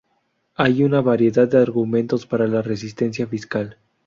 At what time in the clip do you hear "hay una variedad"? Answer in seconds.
0.55-1.47